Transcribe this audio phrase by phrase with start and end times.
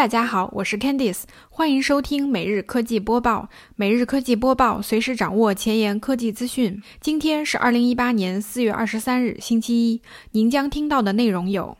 [0.00, 3.50] 大家好，我是 Candice，欢迎收听每日科技播报。
[3.76, 6.82] 每日科技播报，随时掌握前沿科技资讯。
[7.02, 10.00] 今天是二零一八年四月二十三日，星期一。
[10.30, 11.76] 您将听到的内容有：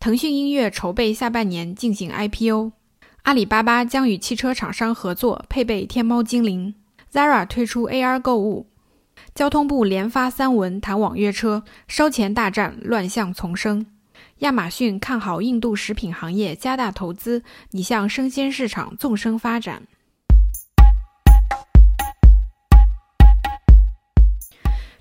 [0.00, 2.72] 腾讯音乐筹备下半年进行 IPO；
[3.24, 6.74] 阿里巴巴将与汽车厂商合作配备天猫精灵
[7.12, 8.64] ；Zara 推出 AR 购物；
[9.34, 13.84] 交通部连发三文谈网约车，烧钱大战乱象丛生。
[14.40, 17.42] 亚马逊看好印度食品行业，加大投资，
[17.72, 19.82] 拟向生鲜市场纵深发展。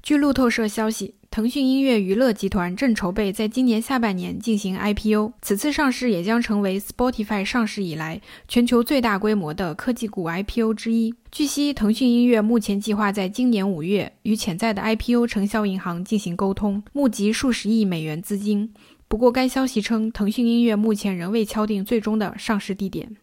[0.01, 11.13] 据路透社消息，腾讯音乐娱乐集团正筹备在今年下半年进行 IPO，此次上市也将成为 Spotify 上市以来全球最大规模的科技股 IPO 之一。
[11.29, 18.73] 据悉，腾讯音乐目前计划在今年五月与潜在的 IPO 承销银行进行沟通，募集数十亿美元资金。
[19.09, 23.15] 不过，该消息称，腾讯音乐目前仍未敲定最终的上市地点。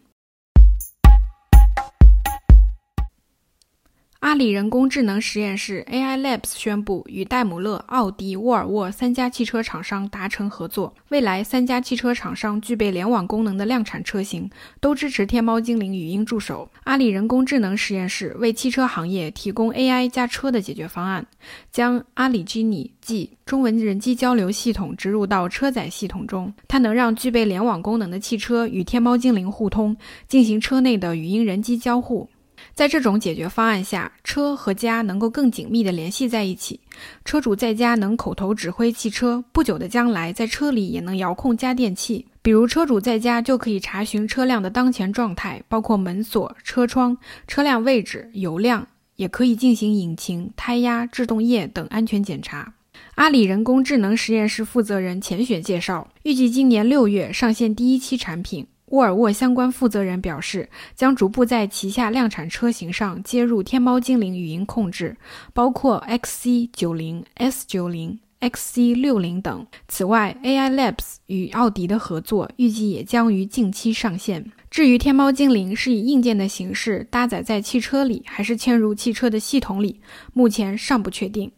[4.25, 14.49] 阿里人工智能实验室 AI Labs 宣布与戴姆勒、奥迪、沃尔沃三家汽车厂商达成合作，未来三家汽车厂商具备联网功能的量产车型
[14.81, 16.67] 都支持天猫精灵语音助手。
[16.85, 21.27] 阿里人工智能实验室为汽车行业提供 AI 加车的解决方案，
[21.71, 29.95] 将阿里 Genie 即中文人机交流系统植入到车载系统中，它能让具备联网功能的汽车与天猫精灵互通，
[30.27, 32.27] 进行车内的语音人机交互。
[32.75, 36.81] 在这种解决方案下，车和家能够更紧密地联系在一起。
[37.25, 42.27] 车主在家能口头指挥汽车，不久的将来，在车里也能遥控家电器。
[42.43, 52.75] 比如，车主在家就可以查询车辆的当前状态，包括门锁、车窗、车辆位置、油量，也可以进行引擎、胎压、制动液等安全检查。
[53.15, 58.67] 阿里人工智能实验室负责人钱雪介绍，预计今年六月上线第一期产品。
[58.95, 65.17] 沃尔沃相关负责人表示，将逐步在旗下量产车型上接入天猫精灵语音控制，
[65.53, 69.67] 包括 XC 九零、S 九零、XC 六零等。
[69.89, 74.53] 此外，AI Labs 与奥迪的合作预计也将于近期上线。
[74.71, 80.01] 至于天猫精灵是以硬件的形式搭载在汽车里，还是嵌入汽车的系统里，
[80.33, 81.51] 目前尚不确定。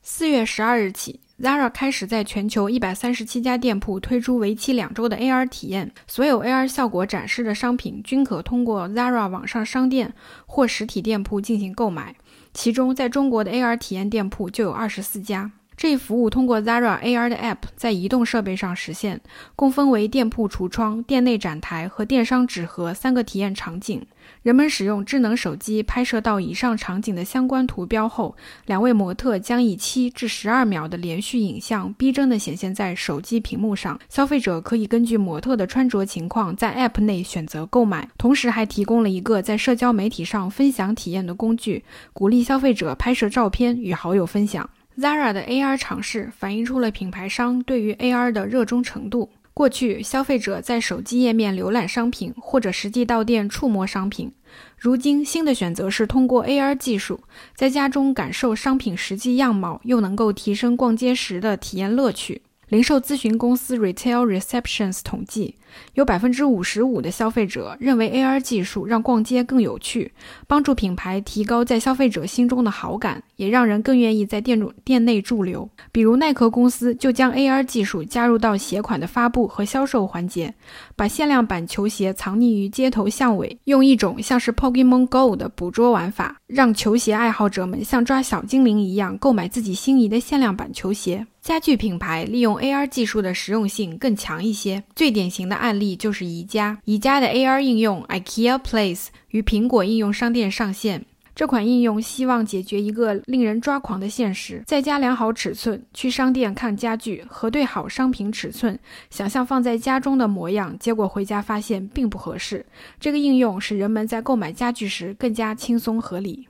[0.00, 1.20] 四月十二日起。
[1.42, 10.14] Zara 开始在全球一百三十七家店铺推出为期两周的 AR 体验，所有 AR 效果展示的商品均可通过 Zara 网上商店
[10.46, 12.14] 或实体店铺进行购买。
[12.54, 15.50] 其中，在中国的 AR 体验店铺就有二十四家。
[15.76, 19.20] 这一服务通过 Zara AR 的 App 在移动设备上实现，
[19.56, 24.06] 共分为店铺橱窗、店内展台和电商纸盒三个体验场景。
[24.42, 33.98] 人们使用智能手机拍摄到以上场景的相关图标后，两位模特将以七至十二秒的连续影像逼真的显现在手机屏幕上。
[34.08, 44.68] 消费者可以根据模特的穿着情况在 App 内选择购买，同时还提供了一个在社交媒体上分享体验的工具，鼓励消费者拍摄照片与好友分享。
[45.02, 49.30] Zara 的 AR 尝试反映出了品牌商对于 AR 的热衷程度。
[49.52, 54.32] 过去，消费者在手机页面浏览商品，或者实际到店触摸商品。
[54.78, 57.18] 如今，新的选择是通过 AR 技术，
[57.56, 62.42] 在家中感受商品实际样貌，又能够提升逛街时的体验乐趣。
[62.72, 65.56] 零售咨询公司 Retail Receptions 统计，
[65.92, 70.10] 有百分之五十五的消费者认为 AR 技术让逛街更有趣，
[70.46, 75.68] 帮助品牌提高在消费者心中的好感，也让人更愿意在店主店内驻留。
[75.92, 80.54] 比如耐克公司就将 AR 技术加入到鞋款的发布和销售环节，
[81.02, 91.26] 把限量版球鞋藏匿于街头巷尾，用一种像是 Pokemon Go 的捕捉玩法，让球鞋爱好者们像抓小精灵一样购买自己心仪的限量版球鞋。
[91.40, 96.78] 家具品牌利用 AR 技术的实用性更强一些，最典型的案例就是宜家。
[96.84, 101.04] 宜家的 AR 应用 IKEA Place 于苹果应用商店上线。
[101.34, 112.66] 这款应用希望解决一个令人抓狂的现实：在家量好尺寸，去商店看家具，核对好商品尺寸，想象放在家中的模样，结果回家发现并不合适。
[113.00, 116.46] 这个应用使人们在购买家具时更加轻松合理。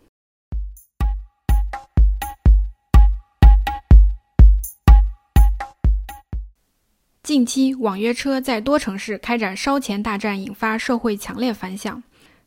[7.23, 12.03] 近期，网约车在多城市开展烧钱大战，引发社会强烈反响。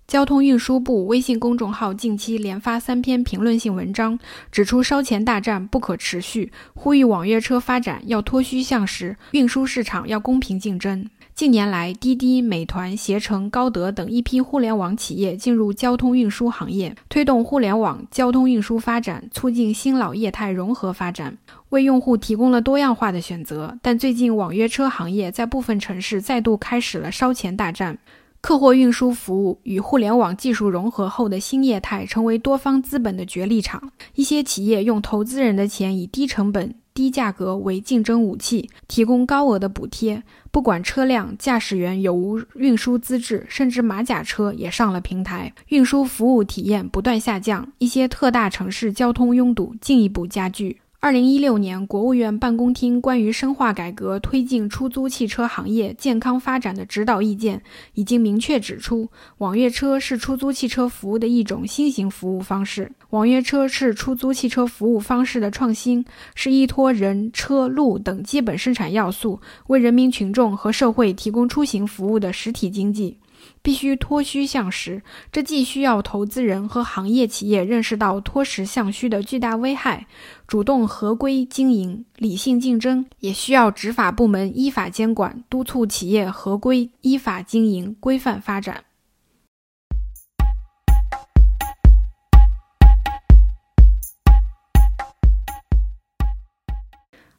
[0.07, 4.19] 交通运输部微信公众号近期连发三篇评论性文章，
[4.51, 11.09] 指出烧钱大战不可持续，呼吁网约车发展要脱虚向实，运输市场要公平竞争。
[11.33, 21.35] 近年来，滴滴、美团、携程、高德等一批互联网企业进入交通运输行业，推动互联网交通运输发展，促进新老业态融合发展，
[21.69, 23.79] 为用户提供了多样化的选择。
[23.81, 27.97] 但最近，网约车行业在部分城市再度开始了烧钱大战。
[28.45, 33.91] 客货运输服务与互联网技术融合后的新业态，成为多方资本的角力场。
[34.13, 40.21] 一些企业用投资人的钱，以低成本、低价格为竞争武器，提供高额的补贴。
[40.51, 47.67] 不管车辆驾驶员有无运输资质，甚至马甲车也上了平台，运输服务体验不断下降。
[47.79, 50.81] 一些特大城市交通拥堵进一步加剧。
[51.05, 57.61] 二零一六年，国务院办公厅关于深化改革推进出租汽车行业健康发展的指导意见
[57.93, 59.07] 已经明确指出，
[59.37, 62.91] 网约车是出租汽车服务的一种新型服务方式。
[63.11, 66.03] 网约车是出租汽车服务方式的创新，
[66.33, 73.15] 是依托人、车、路等基本生产要素，为人民群众和社会提供出行服务的实体经济。
[73.61, 75.01] 必须脱虚向实，
[75.31, 80.07] 这既需要投资人和行业企业认识到脱实向虚的巨大危害，
[80.47, 88.85] 主动合规经营、理性竞争，也需要执法部门依法监管，督促企业合规依法经营、规范发展。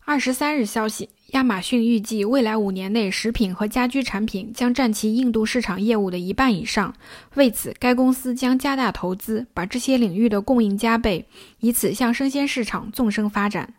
[0.09, 6.95] 二十三日消息，亚马逊预计未来五年内，食品和家居产品将占其印度市场业务的一半以上。
[7.35, 11.27] 为此，该公司将加大投资，把这些领域的供应加倍，
[11.59, 13.75] 以此向生鲜市场纵深发展。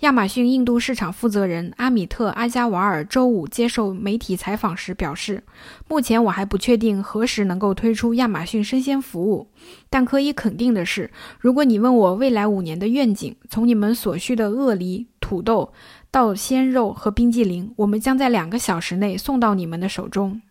[0.00, 5.42] 亚马逊印度市场负责人阿米特·阿加瓦尔周五接受媒体采访时表示
[5.88, 9.48] ：“目前我还不确定何时能够推出亚马逊生鲜服务，
[9.88, 11.10] 但可以肯定的是，
[11.40, 15.72] 如果你问我未来五年的愿景，从你们所需的鳄梨、土豆
[16.10, 20.42] 到鲜肉和冰激凌，我们将在两个小时内送到你们的手中。”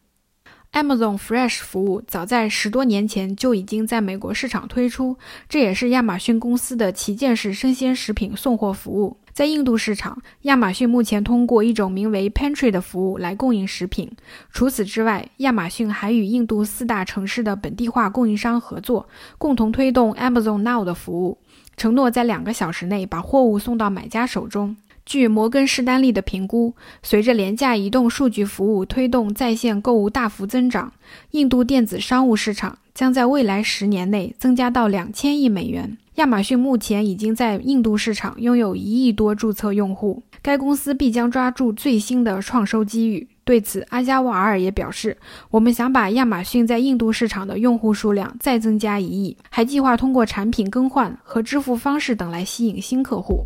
[0.74, 5.16] Amazon Fresh 服务早在十多年前就已经在美国市场推出，
[5.48, 9.18] 这也是亚马逊公司的旗舰式生鲜食品送货服务。
[9.32, 14.12] 在印度市场，亚马逊目前通过一种名为 Pantry 的服务来供应食品。
[14.52, 21.40] 除此之外，亚马逊还与印度四大城市的本地化供应商合作，共同推动 Amazon Now 的服务，
[21.76, 24.76] 承诺在两个小时内把货物送到买家手中。
[25.06, 30.94] 据摩根士丹利的评估，随着廉价移动数据服务推动在线购物大幅增长，
[31.32, 35.98] 印度电子商务市场将在未来十年内增加到两千亿美元。
[36.16, 43.28] 亚马逊目前已经在印度市场拥有一亿多注册用户，该公司必将抓住最新的创收机遇。
[43.46, 45.18] 对此，阿加瓦尔也表示
[45.52, 53.46] ：“我们想把亚马逊在印度市场的用户数量再增加一亿，还计划通过产品更换和支付方式等来吸引新客户。”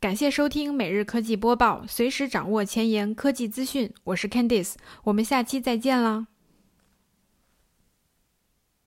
[0.00, 3.88] 感谢收听每日科技播报，随时掌握前沿科技资讯。
[4.02, 4.74] 我是 Candice，
[5.04, 6.26] 我们下期再见啦！